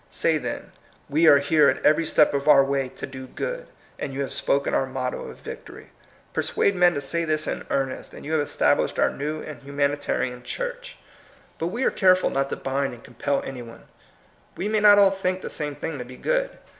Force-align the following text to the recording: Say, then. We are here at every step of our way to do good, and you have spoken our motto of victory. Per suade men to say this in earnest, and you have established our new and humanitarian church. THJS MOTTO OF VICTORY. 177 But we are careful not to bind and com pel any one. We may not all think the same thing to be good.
Say, 0.09 0.39
then. 0.39 0.71
We 1.11 1.27
are 1.27 1.37
here 1.37 1.69
at 1.69 1.85
every 1.85 2.05
step 2.07 2.33
of 2.33 2.47
our 2.47 2.63
way 2.65 2.89
to 2.89 3.05
do 3.05 3.27
good, 3.27 3.67
and 3.99 4.11
you 4.15 4.21
have 4.21 4.33
spoken 4.33 4.73
our 4.73 4.87
motto 4.87 5.29
of 5.29 5.37
victory. 5.37 5.91
Per 6.33 6.41
suade 6.41 6.73
men 6.73 6.95
to 6.95 7.01
say 7.01 7.23
this 7.23 7.45
in 7.45 7.67
earnest, 7.69 8.11
and 8.11 8.25
you 8.25 8.31
have 8.31 8.41
established 8.41 8.97
our 8.97 9.11
new 9.11 9.43
and 9.43 9.61
humanitarian 9.61 10.41
church. 10.41 10.97
THJS 11.59 11.61
MOTTO 11.61 11.65
OF 11.65 11.67
VICTORY. 11.67 11.67
177 11.67 11.67
But 11.67 11.67
we 11.67 11.83
are 11.83 11.91
careful 11.91 12.29
not 12.31 12.49
to 12.49 12.55
bind 12.55 12.93
and 12.95 13.03
com 13.03 13.13
pel 13.13 13.43
any 13.43 13.61
one. 13.61 13.83
We 14.57 14.67
may 14.67 14.79
not 14.79 14.97
all 14.97 15.11
think 15.11 15.43
the 15.43 15.51
same 15.51 15.75
thing 15.75 15.99
to 15.99 16.03
be 16.05 16.17
good. 16.17 16.49